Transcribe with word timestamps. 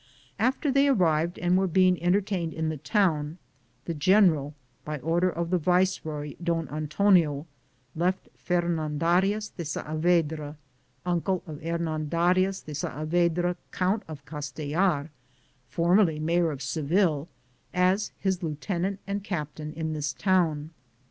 After 0.39 0.71
they 0.71 0.87
arrived 0.87 1.37
and 1.37 1.55
were 1.55 1.67
twing 1.67 2.01
entertained 2.01 2.53
in 2.55 2.69
the 2.69 2.77
town, 2.77 3.37
the 3.85 3.93
general, 3.93 4.55
by 4.83 4.97
order 4.97 5.29
of 5.29 5.51
the 5.51 5.59
viceroy 5.59 6.33
Don 6.43 6.67
Antonio, 6.69 7.45
left 7.95 8.27
Fernandarias 8.35 9.55
de 9.55 9.63
Saabedra, 9.63 10.55
uncle 11.05 11.43
of 11.45 11.59
Hernandarias 11.59 12.65
de 12.65 12.73
Saabedra, 12.73 13.55
count 13.69 14.01
of 14.07 14.25
Castellar, 14.25 15.11
formerly 15.69 16.17
mayor 16.19 16.49
of 16.49 16.63
Seville, 16.63 17.27
as 17.71 18.11
his 18.17 18.41
lieutenant 18.41 18.99
and 19.05 19.23
captain 19.23 19.71
in 19.71 19.93
this 19.93 20.13
town. 20.13 20.71